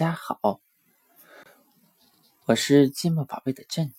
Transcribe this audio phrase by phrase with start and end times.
[0.00, 0.60] 大家好，
[2.46, 3.92] 我是积木宝贝的朕。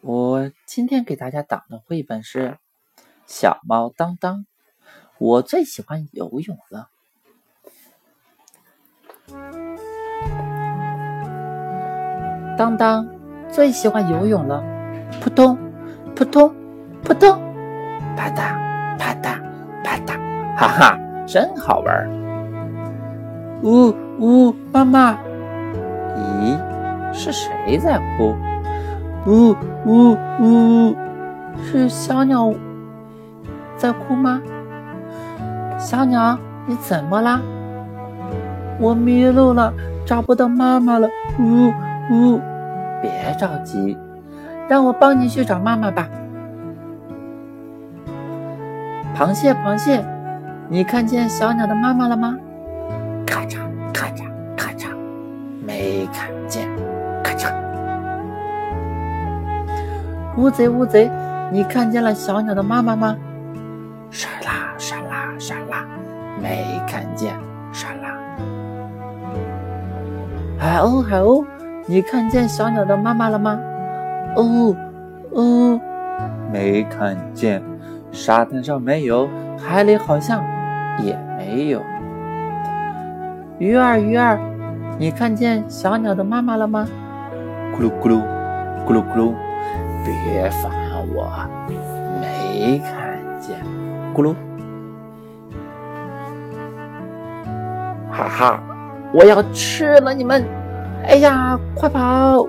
[0.00, 2.48] 我今天给大家讲的绘本是
[3.28, 4.38] 《小猫当当》，
[5.18, 6.90] 我最喜欢游泳了。
[12.58, 13.08] 当当
[13.52, 14.64] 最喜欢游泳了，
[15.22, 15.56] 扑通
[16.16, 16.52] 扑通
[17.04, 17.38] 扑通，
[18.16, 19.40] 啪嗒啪嗒
[19.84, 20.18] 啪嗒，
[20.56, 22.10] 哈哈，真好玩儿。
[24.18, 25.18] 呜呜，妈妈！
[26.16, 26.56] 咦，
[27.12, 28.34] 是谁在哭？
[29.26, 29.56] 呜
[29.86, 30.94] 呜呜，
[31.62, 32.52] 是小鸟
[33.76, 34.40] 在哭吗？
[35.78, 37.40] 小鸟，你怎么啦？
[38.78, 39.72] 我迷路了，
[40.04, 41.08] 找不到妈妈了。
[41.38, 41.72] 呜
[42.10, 42.40] 呜，
[43.00, 43.96] 别着急，
[44.68, 46.08] 让我帮你去找妈妈吧。
[49.16, 50.04] 螃蟹，螃蟹，
[50.68, 52.36] 你看见小鸟的妈妈了吗？
[55.94, 56.68] 没看见。
[57.22, 57.52] 咔嚓，
[60.36, 61.08] 乌贼乌贼，
[61.52, 63.16] 你看见了小鸟的妈妈吗？
[64.10, 65.86] 沙啦沙啦沙啦，
[66.42, 67.32] 没看见。
[67.72, 68.18] 沙啦。
[70.58, 71.44] 海鸥海鸥，
[71.86, 73.60] 你看见小鸟的妈妈了吗？
[74.34, 74.74] 哦
[75.30, 75.80] 哦，
[76.52, 77.62] 没看见。
[78.10, 80.42] 沙滩上没有，海里好像
[80.98, 81.80] 也没有。
[83.58, 84.38] 鱼儿，鱼儿，
[84.96, 86.86] 你看见小鸟的妈妈了吗？
[87.76, 88.22] 咕噜咕噜，
[88.86, 89.34] 咕噜咕噜，
[90.04, 90.70] 别烦
[91.12, 91.32] 我，
[92.20, 93.56] 没看见。
[94.14, 94.34] 咕噜，
[98.08, 98.62] 哈哈，
[99.12, 100.44] 我要吃了你们！
[101.08, 102.44] 哎呀，快跑！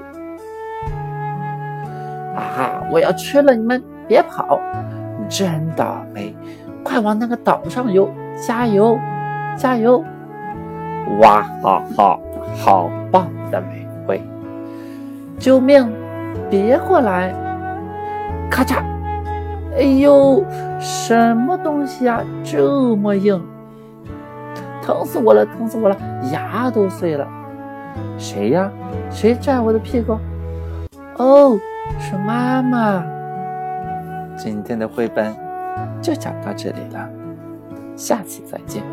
[2.35, 3.83] 哈哈，我要吃了你们！
[4.07, 4.59] 别跑，
[5.27, 6.35] 真倒霉！
[6.83, 8.07] 快往那个岛上游！
[8.35, 8.99] 加油，
[9.57, 10.03] 加油！
[11.19, 12.19] 哇哈哈，
[12.53, 14.21] 好棒的美味！
[15.39, 15.91] 救命！
[16.49, 17.33] 别过来！
[18.49, 18.83] 咔嚓！
[19.75, 20.43] 哎呦，
[20.79, 23.41] 什么东西啊，这么硬！
[24.81, 25.97] 疼死我了，疼死我了，
[26.31, 27.27] 牙都碎了！
[28.17, 28.69] 谁呀？
[29.09, 30.17] 谁拽我的屁股？
[31.17, 31.57] 哦，
[31.99, 33.03] 是妈妈！
[34.37, 35.35] 今天的绘本
[36.01, 37.09] 就讲到这里了，
[37.95, 38.83] 下次再见。